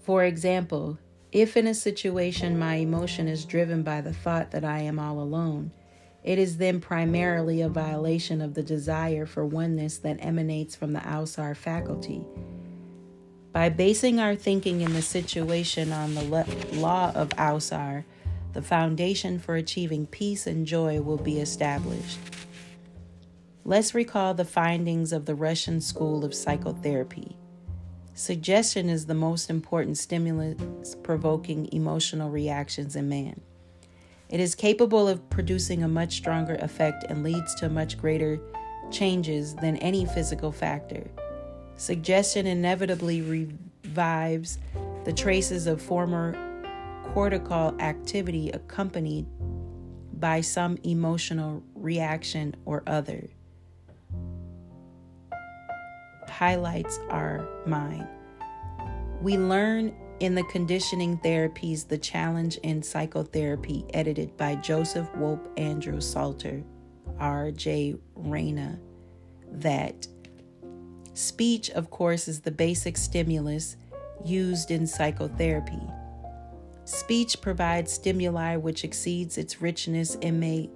For 0.02 0.24
example, 0.24 0.98
if 1.30 1.56
in 1.56 1.66
a 1.66 1.74
situation 1.74 2.58
my 2.58 2.74
emotion 2.74 3.28
is 3.28 3.46
driven 3.46 3.82
by 3.82 4.02
the 4.02 4.12
thought 4.12 4.50
that 4.50 4.64
I 4.64 4.80
am 4.80 4.98
all 4.98 5.20
alone, 5.20 5.70
it 6.24 6.38
is 6.38 6.58
then 6.58 6.80
primarily 6.80 7.60
a 7.60 7.68
violation 7.68 8.40
of 8.40 8.54
the 8.54 8.62
desire 8.62 9.26
for 9.26 9.44
oneness 9.44 9.98
that 9.98 10.18
emanates 10.20 10.76
from 10.76 10.92
the 10.92 11.00
Ausar 11.00 11.56
faculty. 11.56 12.24
By 13.52 13.68
basing 13.68 14.18
our 14.18 14.34
thinking 14.34 14.80
in 14.80 14.92
the 14.94 15.02
situation 15.02 15.92
on 15.92 16.14
the 16.14 16.24
le- 16.24 16.46
law 16.72 17.12
of 17.14 17.28
Ausar, 17.30 18.04
the 18.52 18.62
foundation 18.62 19.38
for 19.38 19.56
achieving 19.56 20.06
peace 20.06 20.46
and 20.46 20.66
joy 20.66 21.00
will 21.00 21.18
be 21.18 21.38
established. 21.38 22.18
Let's 23.64 23.94
recall 23.94 24.34
the 24.34 24.44
findings 24.44 25.12
of 25.12 25.26
the 25.26 25.34
Russian 25.34 25.80
School 25.80 26.24
of 26.24 26.34
Psychotherapy. 26.34 27.36
Suggestion 28.14 28.88
is 28.88 29.06
the 29.06 29.14
most 29.14 29.48
important 29.50 29.98
stimulus 29.98 30.94
provoking 31.02 31.68
emotional 31.72 32.28
reactions 32.30 32.94
in 32.94 33.08
man. 33.08 33.40
It 34.32 34.40
is 34.40 34.54
capable 34.54 35.08
of 35.08 35.28
producing 35.28 35.82
a 35.82 35.88
much 35.88 36.14
stronger 36.14 36.54
effect 36.54 37.04
and 37.10 37.22
leads 37.22 37.54
to 37.56 37.68
much 37.68 37.98
greater 37.98 38.40
changes 38.90 39.54
than 39.54 39.76
any 39.76 40.06
physical 40.06 40.50
factor. 40.50 41.04
Suggestion 41.76 42.46
inevitably 42.46 43.20
revives 43.20 44.58
the 45.04 45.12
traces 45.12 45.66
of 45.66 45.82
former 45.82 46.34
cortical 47.12 47.76
activity 47.78 48.48
accompanied 48.50 49.26
by 50.18 50.40
some 50.40 50.78
emotional 50.82 51.62
reaction 51.74 52.56
or 52.64 52.82
other. 52.86 53.28
Highlights 56.26 56.98
are 57.10 57.46
mine. 57.66 58.08
We 59.20 59.36
learn 59.36 59.94
in 60.22 60.36
the 60.36 60.44
conditioning 60.44 61.18
therapies, 61.18 61.88
The 61.88 61.98
Challenge 61.98 62.56
in 62.58 62.80
Psychotherapy, 62.80 63.84
edited 63.92 64.36
by 64.36 64.54
Joseph 64.54 65.10
Wolpe 65.16 65.48
Andrew 65.56 66.00
Salter, 66.00 66.62
R.J. 67.18 67.96
Reyna, 68.14 68.78
that 69.50 70.06
speech, 71.14 71.70
of 71.70 71.90
course, 71.90 72.28
is 72.28 72.40
the 72.40 72.52
basic 72.52 72.96
stimulus 72.96 73.76
used 74.24 74.70
in 74.70 74.86
psychotherapy. 74.86 75.82
Speech 76.84 77.40
provides 77.40 77.92
stimuli 77.92 78.54
which 78.54 78.84
exceeds 78.84 79.38
its 79.38 79.60
richness 79.60 80.16
and 80.22 80.38
may, 80.38 80.70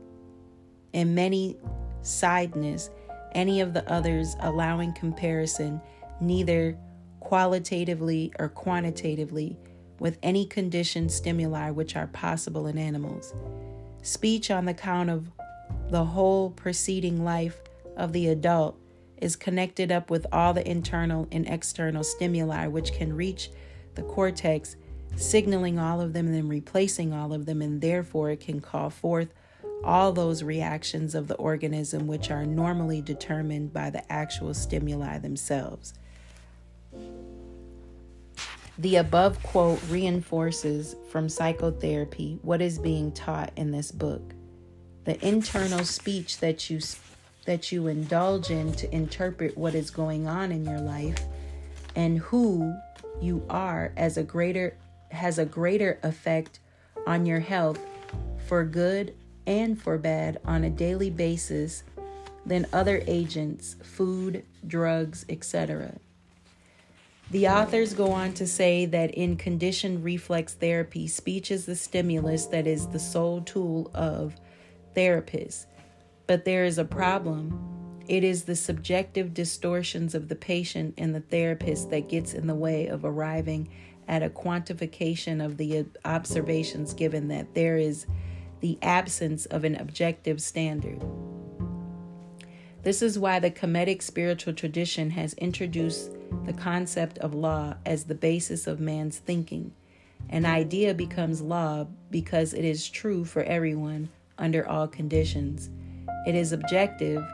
in 0.93 1.15
many 1.15 1.57
sideness, 2.03 2.91
any 3.31 3.61
of 3.61 3.75
the 3.75 3.89
others, 3.89 4.35
allowing 4.41 4.93
comparison 4.93 5.81
neither 6.21 6.77
qualitatively 7.27 8.33
or 8.39 8.49
quantitatively 8.49 9.57
with 9.99 10.17
any 10.23 10.47
conditioned 10.47 11.11
stimuli 11.11 11.71
which 11.71 11.97
are 11.97 12.07
possible 12.07 12.69
in 12.69 12.79
animals. 12.79 13.35
Speech 14.03 14.49
on 14.49 14.65
the 14.65 14.73
count 14.73 15.11
of 15.11 15.29
the 15.91 16.05
whole 16.05 16.51
preceding 16.51 17.25
life 17.25 17.61
of 17.97 18.13
the 18.13 18.29
adult 18.29 18.79
is 19.17 19.35
connected 19.35 19.91
up 19.91 20.09
with 20.09 20.25
all 20.31 20.55
the 20.55 20.71
internal 20.71 21.27
and 21.33 21.49
external 21.49 22.05
stimuli 22.05 22.69
which 22.69 22.93
can 22.93 23.13
reach 23.13 23.51
the 23.97 24.03
cortex, 24.03 24.77
signaling 25.17 25.81
all 25.81 26.01
of 26.01 26.13
them 26.13 26.27
and 26.27 26.35
then 26.37 26.49
replacing 26.49 27.13
all 27.13 27.33
of 27.33 27.45
them, 27.45 27.61
and 27.61 27.81
therefore 27.81 28.31
it 28.31 28.39
can 28.39 28.61
call 28.61 28.89
forth 28.89 29.35
all 29.83 30.13
those 30.13 30.45
reactions 30.45 31.13
of 31.17 31.27
the 31.27 31.35
organism 31.35 32.07
which 32.07 32.31
are 32.31 32.47
normally 32.47 33.03
determined 33.03 33.73
by 33.73 33.91
the 33.91 34.13
actual 34.13 34.55
stimuli 34.55 35.19
themselves. 35.19 35.93
The 38.79 38.97
above 38.97 39.43
quote 39.43 39.81
reinforces 39.89 40.97
from 41.11 41.31
psychotherapy 41.31 42.39
what 42.43 42.61
is 42.61 42.79
being 42.79 43.11
taught 43.13 43.51
in 43.57 43.71
this 43.71 43.91
book. 43.91 44.35
The 45.05 45.25
internal 45.27 45.85
speech 45.85 46.41
that 46.41 46.69
you 46.69 46.81
that 47.47 47.73
you 47.73 47.87
indulge 47.87 48.51
in 48.51 48.73
to 48.73 48.93
interpret 48.95 49.57
what 49.57 49.75
is 49.75 49.91
going 49.91 50.27
on 50.27 50.51
in 50.51 50.65
your 50.65 50.81
life 50.81 51.25
and 51.95 52.19
who 52.19 52.75
you 53.21 53.43
are 53.49 53.93
as 53.97 54.19
a 54.19 54.23
greater 54.23 54.77
has 55.11 55.39
a 55.39 55.47
greater 55.47 55.99
effect 56.03 56.59
on 57.07 57.25
your 57.25 57.41
health 57.41 57.79
for 58.47 58.65
good 58.65 59.15
and 59.47 59.81
for 59.81 59.97
bad 59.97 60.39
on 60.45 60.65
a 60.65 60.71
daily 60.71 61.09
basis 61.09 61.85
than 62.45 62.67
other 62.73 63.03
agents, 63.07 63.77
food, 63.83 64.45
drugs, 64.67 65.25
etc. 65.29 65.93
The 67.31 67.49
authors 67.49 67.93
go 67.93 68.13
on 68.13 68.35
to 68.35 68.47
say 68.47 68.87
that 68.87 69.11
in 69.13 69.37
conditioned 69.37 70.05
reflex 70.05 70.55
therapy, 70.55 71.09
speech 71.09 71.51
is 71.51 71.67
the 71.67 71.75
stimulus 71.75 72.47
that 72.47 72.69
is 72.69 72.87
the 72.87 73.01
sole 73.01 73.41
tool 73.41 73.91
of 73.95 74.37
therapists. 74.95 75.67
But 76.29 76.45
there 76.45 76.65
is 76.65 76.79
a 76.79 76.85
problem. 76.85 78.03
It 78.07 78.23
is 78.23 78.45
the 78.45 78.55
subjective 78.55 79.35
distortions 79.35 80.15
of 80.15 80.29
the 80.29 80.37
patient 80.37 80.95
and 80.99 81.13
the 81.13 81.21
therapist 81.21 81.91
that 81.91 82.09
gets 82.09 82.33
in 82.33 82.47
the 82.47 82.55
way 82.55 82.87
of 82.87 83.05
arriving 83.05 83.69
at 84.07 84.23
a 84.23 84.31
quantification 84.31 85.45
of 85.45 85.57
the 85.57 85.85
observations 86.05 86.95
given 86.95 87.27
that 87.29 87.55
there 87.55 87.77
is 87.77 88.07
the 88.61 88.79
absence 88.83 89.47
of 89.47 89.65
an 89.65 89.75
objective 89.75 90.41
standard. 90.41 91.03
This 92.87 93.03
is 93.03 93.19
why 93.19 93.41
the 93.41 93.51
Kemetic 93.51 94.01
spiritual 94.01 94.55
tradition 94.55 95.11
has 95.11 95.35
introduced 95.35 96.13
the 96.45 96.53
concept 96.53 97.19
of 97.19 97.35
law 97.35 97.75
as 97.85 98.05
the 98.05 98.15
basis 98.15 98.69
of 98.69 98.79
man's 98.79 99.19
thinking. 99.19 99.73
An 100.29 100.47
idea 100.47 100.95
becomes 100.95 101.43
law 101.43 101.89
because 102.13 102.55
it 102.55 102.65
is 102.65 102.89
true 102.89 103.25
for 103.25 103.43
everyone 103.43 104.09
under 104.39 104.69
all 104.69 104.87
conditions. 104.87 105.69
It 106.29 106.37
is 106.37 106.53
objective. 106.53 107.25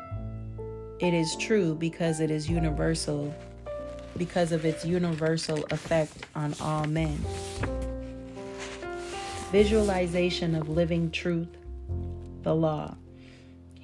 It 1.00 1.12
is 1.12 1.37
true 1.37 1.75
because 1.75 2.21
it 2.21 2.30
is 2.30 2.49
universal, 2.49 3.35
because 4.16 4.52
of 4.52 4.64
its 4.64 4.87
universal 4.87 5.66
effect 5.71 6.28
on 6.35 6.54
all 6.62 6.87
men. 6.87 7.23
Visualization 9.50 10.54
of 10.54 10.71
living 10.71 11.11
truth, 11.11 11.59
the 12.42 12.54
law. 12.54 12.97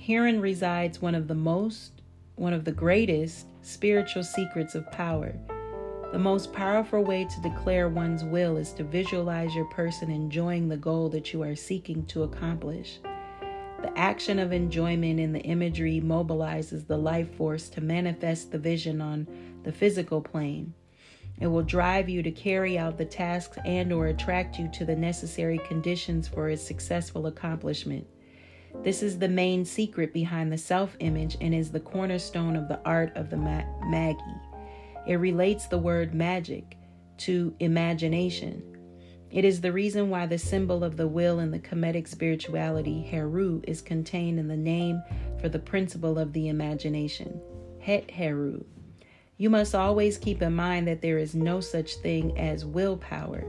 Herein 0.09 0.41
resides 0.41 1.03
one 1.03 1.15
of 1.15 1.29
the 1.29 1.35
most, 1.35 2.01
one 2.37 2.55
of 2.55 2.65
the 2.65 2.73
greatest 2.73 3.49
spiritual 3.61 4.25
secrets 4.25 4.75
of 4.75 4.91
power. 4.91 5.35
The 6.13 6.19
most 6.19 6.51
powerful 6.55 7.05
way 7.05 7.27
to 7.27 7.43
declare 7.43 7.91
one's 7.91 8.25
will 8.25 8.57
is 8.57 8.73
to 8.73 8.85
visualize 8.85 9.55
your 9.55 9.67
person 9.67 10.11
enjoying 10.11 10.67
the 10.67 10.79
goal 10.79 11.11
that 11.11 11.35
you 11.35 11.43
are 11.43 11.55
seeking 11.55 12.07
to 12.07 12.23
accomplish. 12.23 13.01
The 13.83 13.93
action 13.99 14.39
of 14.39 14.51
enjoyment 14.51 15.21
in 15.21 15.35
the 15.35 15.43
imagery 15.43 16.01
mobilizes 16.01 16.87
the 16.87 16.97
life 16.97 17.35
force 17.35 17.69
to 17.69 17.83
manifest 17.83 18.51
the 18.51 18.59
vision 18.59 19.03
on 19.03 19.27
the 19.63 19.73
physical 19.73 20.23
plane. 20.23 20.73
It 21.39 21.49
will 21.49 21.63
drive 21.63 22.09
you 22.09 22.23
to 22.23 22.31
carry 22.31 22.79
out 22.79 22.97
the 22.97 23.05
tasks 23.05 23.59
and 23.67 23.93
or 23.93 24.07
attract 24.07 24.59
you 24.59 24.71
to 24.73 24.87
the 24.87 24.97
necessary 24.97 25.59
conditions 25.69 26.27
for 26.27 26.49
its 26.49 26.63
successful 26.63 27.27
accomplishment. 27.27 28.07
This 28.83 29.03
is 29.03 29.19
the 29.19 29.29
main 29.29 29.65
secret 29.65 30.13
behind 30.13 30.53
the 30.53 30.59
self 30.59 30.97
image 31.01 31.37
and 31.41 31.55
is 31.55 31.71
the 31.71 31.81
cornerstone 31.81 32.57
of 32.57 32.69
the 32.69 32.81
art 32.85 33.17
of 33.17 33.29
the 33.29 33.37
ma- 33.37 33.65
Magi. 33.87 34.21
It 35.07 35.17
relates 35.17 35.67
the 35.67 35.79
word 35.79 36.15
magic 36.15 36.77
to 37.19 37.55
imagination. 37.59 38.63
It 39.31 39.45
is 39.45 39.61
the 39.61 39.73
reason 39.73 40.09
why 40.09 40.27
the 40.27 40.39
symbol 40.39 40.85
of 40.85 40.97
the 40.97 41.09
will 41.09 41.41
in 41.41 41.51
the 41.51 41.59
Kemetic 41.59 42.09
spirituality, 42.09 43.03
Heru, 43.03 43.61
is 43.67 43.83
contained 43.83 44.39
in 44.39 44.49
the 44.49 44.57
name 44.57 45.03
for 45.41 45.49
the 45.49 45.59
principle 45.59 46.19
of 46.19 46.33
the 46.33 46.49
imagination, 46.49 47.41
Het 47.81 48.11
Heru. 48.11 48.65
You 49.37 49.51
must 49.51 49.75
always 49.75 50.19
keep 50.19 50.41
in 50.41 50.55
mind 50.55 50.89
that 50.89 51.03
there 51.03 51.19
is 51.19 51.35
no 51.35 51.61
such 51.61 51.97
thing 51.97 52.39
as 52.39 52.65
willpower. 52.65 53.45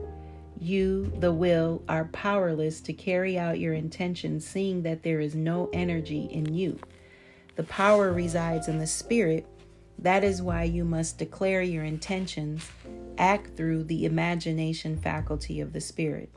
You, 0.61 1.11
the 1.19 1.31
will, 1.31 1.83
are 1.87 2.05
powerless 2.05 2.81
to 2.81 2.93
carry 2.93 3.39
out 3.39 3.59
your 3.59 3.73
intentions, 3.73 4.45
seeing 4.45 4.83
that 4.83 5.03
there 5.03 5.21
is 5.21 5.33
no 5.33 5.69
energy 5.71 6.25
in 6.25 6.53
you. 6.53 6.79
The 7.55 7.63
power 7.63 8.11
resides 8.11 8.67
in 8.67 8.77
the 8.77 8.87
spirit. 8.87 9.45
That 9.97 10.23
is 10.23 10.41
why 10.41 10.63
you 10.63 10.83
must 10.83 11.17
declare 11.17 11.61
your 11.61 11.83
intentions, 11.83 12.69
act 13.17 13.55
through 13.55 13.83
the 13.85 14.05
imagination 14.05 14.98
faculty 14.98 15.61
of 15.61 15.74
the 15.74 15.81
spirit. 15.81 16.29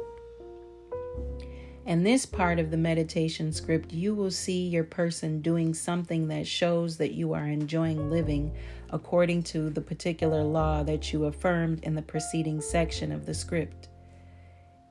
In 1.84 2.04
this 2.04 2.24
part 2.24 2.60
of 2.60 2.70
the 2.70 2.76
meditation 2.76 3.52
script, 3.52 3.92
you 3.92 4.14
will 4.14 4.30
see 4.30 4.68
your 4.68 4.84
person 4.84 5.42
doing 5.42 5.74
something 5.74 6.28
that 6.28 6.46
shows 6.46 6.96
that 6.98 7.14
you 7.14 7.32
are 7.32 7.48
enjoying 7.48 8.08
living 8.08 8.52
according 8.90 9.42
to 9.42 9.68
the 9.70 9.80
particular 9.80 10.44
law 10.44 10.84
that 10.84 11.12
you 11.12 11.24
affirmed 11.24 11.82
in 11.82 11.96
the 11.96 12.02
preceding 12.02 12.60
section 12.60 13.10
of 13.10 13.26
the 13.26 13.34
script. 13.34 13.88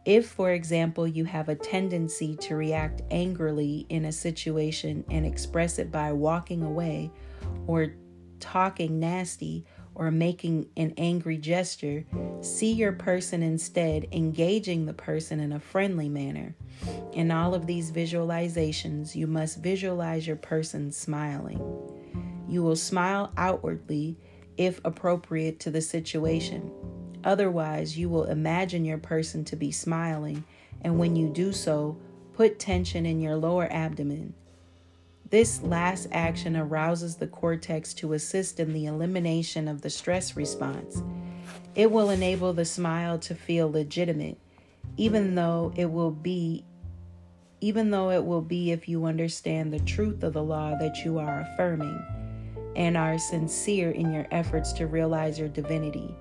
If, 0.06 0.30
for 0.30 0.52
example, 0.52 1.08
you 1.08 1.26
have 1.26 1.48
a 1.48 1.56
tendency 1.56 2.36
to 2.38 2.56
react 2.56 3.02
angrily 3.12 3.86
in 3.90 4.06
a 4.06 4.12
situation 4.12 5.06
and 5.10 5.26
express 5.26 5.78
it 5.78 5.92
by 5.92 6.12
walking 6.12 6.64
away 6.64 7.12
or 7.68 7.94
talking 8.40 9.00
nasty 9.00 9.66
or 9.94 10.10
making 10.10 10.68
an 10.76 10.94
angry 10.98 11.38
gesture, 11.38 12.04
see 12.40 12.72
your 12.72 12.94
person 12.94 13.44
instead 13.44 14.08
engaging 14.12 14.86
the 14.86 14.94
person 14.94 15.40
in 15.40 15.52
a 15.52 15.60
friendly 15.60 16.10
manner. 16.10 16.56
In 17.14 17.30
all 17.30 17.54
of 17.54 17.68
these 17.68 17.92
visualizations, 17.92 19.16
you 19.16 19.28
must 19.28 19.62
visualize 19.62 20.26
your 20.26 20.38
person 20.38 20.92
smiling. 20.92 21.60
You 22.48 22.64
will 22.64 22.76
smile 22.76 23.32
outwardly 23.38 24.18
if 24.58 24.82
appropriate 24.84 25.60
to 25.62 25.72
the 25.72 25.82
situation. 25.82 26.72
Otherwise, 27.24 27.98
you 27.98 28.10
will 28.10 28.26
imagine 28.26 28.86
your 28.86 28.98
person 28.98 29.44
to 29.46 29.56
be 29.56 29.72
smiling, 29.72 30.44
and 30.82 30.98
when 30.98 31.16
you 31.16 31.28
do 31.30 31.52
so, 31.52 31.98
put 32.34 32.60
tension 32.60 33.06
in 33.06 33.20
your 33.20 33.36
lower 33.36 33.72
abdomen. 33.72 34.34
This 35.30 35.62
last 35.62 36.08
action 36.12 36.58
arouses 36.58 37.16
the 37.16 37.28
cortex 37.28 37.94
to 37.96 38.14
assist 38.14 38.60
in 38.60 38.74
the 38.74 38.86
elimination 38.86 39.68
of 39.68 39.82
the 39.82 39.90
stress 39.90 40.36
response. 40.36 41.02
It 41.76 41.92
will 41.92 42.10
enable 42.10 42.52
the 42.52 42.66
smile 42.66 43.18
to 43.20 43.36
feel 43.36 43.72
legitimate, 43.72 44.38
even 44.98 45.36
though 45.36 45.72
it 45.76 45.86
will 45.86 46.12
be 46.12 46.66
even 47.64 47.92
though 47.92 48.10
it 48.10 48.26
will 48.26 48.42
be 48.42 48.72
if 48.72 48.90
you 48.90 49.06
understand 49.06 49.72
the 49.72 49.80
truth 49.82 50.24
of 50.24 50.34
the 50.34 50.44
law 50.44 50.76
that 50.80 51.06
you 51.06 51.20
are 51.20 51.42
affirming 51.42 52.04
and 52.76 52.98
are 52.98 53.20
sincere 53.20 53.92
in 53.92 54.12
your 54.12 54.26
efforts 54.32 54.74
to 54.74 54.88
realize 54.88 55.38
your 55.38 55.48
divinity 55.48 56.16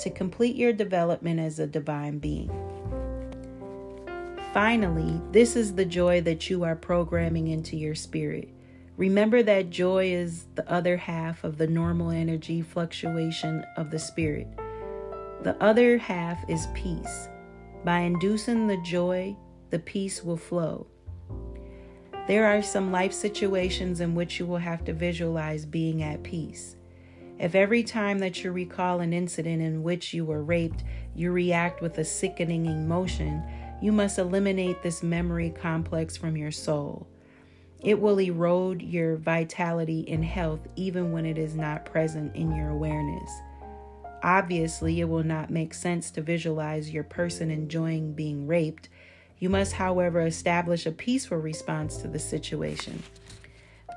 to 0.00 0.10
complete 0.10 0.56
your 0.56 0.72
development 0.72 1.40
as 1.40 1.58
a 1.58 1.66
divine 1.66 2.18
being. 2.18 2.50
Finally, 4.52 5.20
this 5.30 5.56
is 5.56 5.74
the 5.74 5.84
joy 5.84 6.20
that 6.22 6.48
you 6.48 6.64
are 6.64 6.74
programming 6.74 7.48
into 7.48 7.76
your 7.76 7.94
spirit. 7.94 8.48
Remember 8.96 9.42
that 9.42 9.70
joy 9.70 10.06
is 10.06 10.46
the 10.54 10.68
other 10.68 10.96
half 10.96 11.44
of 11.44 11.58
the 11.58 11.66
normal 11.66 12.10
energy 12.10 12.62
fluctuation 12.62 13.64
of 13.76 13.90
the 13.90 13.98
spirit. 13.98 14.48
The 15.42 15.56
other 15.62 15.98
half 15.98 16.42
is 16.48 16.66
peace. 16.74 17.28
By 17.84 18.00
inducing 18.00 18.66
the 18.66 18.78
joy, 18.78 19.36
the 19.70 19.78
peace 19.78 20.24
will 20.24 20.36
flow. 20.36 20.88
There 22.26 22.46
are 22.46 22.62
some 22.62 22.90
life 22.90 23.12
situations 23.12 24.00
in 24.00 24.14
which 24.14 24.40
you 24.40 24.46
will 24.46 24.58
have 24.58 24.84
to 24.86 24.92
visualize 24.92 25.64
being 25.64 26.02
at 26.02 26.22
peace. 26.22 26.74
If 27.38 27.54
every 27.54 27.84
time 27.84 28.18
that 28.18 28.42
you 28.42 28.50
recall 28.50 29.00
an 29.00 29.12
incident 29.12 29.62
in 29.62 29.82
which 29.82 30.12
you 30.12 30.24
were 30.24 30.42
raped, 30.42 30.82
you 31.14 31.30
react 31.30 31.80
with 31.80 31.98
a 31.98 32.04
sickening 32.04 32.66
emotion, 32.66 33.44
you 33.80 33.92
must 33.92 34.18
eliminate 34.18 34.82
this 34.82 35.02
memory 35.04 35.50
complex 35.50 36.16
from 36.16 36.36
your 36.36 36.50
soul. 36.50 37.06
It 37.80 38.00
will 38.00 38.20
erode 38.20 38.82
your 38.82 39.16
vitality 39.16 40.04
and 40.08 40.24
health 40.24 40.66
even 40.74 41.12
when 41.12 41.24
it 41.24 41.38
is 41.38 41.54
not 41.54 41.84
present 41.84 42.34
in 42.34 42.54
your 42.56 42.70
awareness. 42.70 43.30
Obviously, 44.24 45.00
it 45.00 45.08
will 45.08 45.22
not 45.22 45.48
make 45.48 45.72
sense 45.72 46.10
to 46.10 46.20
visualize 46.20 46.90
your 46.90 47.04
person 47.04 47.52
enjoying 47.52 48.14
being 48.14 48.48
raped. 48.48 48.88
You 49.38 49.48
must, 49.48 49.74
however, 49.74 50.22
establish 50.22 50.86
a 50.86 50.90
peaceful 50.90 51.38
response 51.38 51.98
to 51.98 52.08
the 52.08 52.18
situation. 52.18 53.04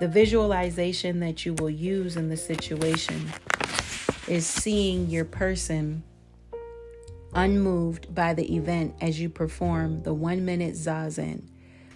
The 0.01 0.07
visualization 0.07 1.19
that 1.19 1.45
you 1.45 1.53
will 1.53 1.69
use 1.69 2.17
in 2.17 2.29
the 2.29 2.35
situation 2.35 3.31
is 4.27 4.47
seeing 4.47 5.11
your 5.11 5.25
person 5.25 6.01
unmoved 7.35 8.15
by 8.15 8.33
the 8.33 8.55
event 8.55 8.95
as 8.99 9.21
you 9.21 9.29
perform 9.29 10.01
the 10.01 10.15
one 10.15 10.43
minute 10.43 10.73
zazen, 10.73 11.43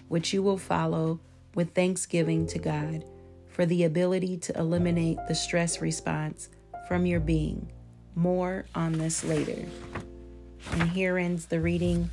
which 0.06 0.32
you 0.32 0.40
will 0.40 0.56
follow 0.56 1.18
with 1.56 1.74
thanksgiving 1.74 2.46
to 2.46 2.60
God 2.60 3.02
for 3.48 3.66
the 3.66 3.82
ability 3.82 4.36
to 4.36 4.56
eliminate 4.56 5.18
the 5.26 5.34
stress 5.34 5.82
response 5.82 6.48
from 6.86 7.06
your 7.06 7.18
being. 7.18 7.72
More 8.14 8.66
on 8.76 8.92
this 8.92 9.24
later. 9.24 9.66
And 10.74 10.90
here 10.90 11.18
ends 11.18 11.46
the 11.46 11.60
reading 11.60 12.08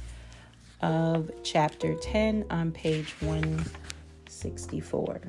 of 0.82 1.30
chapter 1.44 1.94
10 1.94 2.48
on 2.50 2.72
page 2.72 3.14
164. 3.20 5.22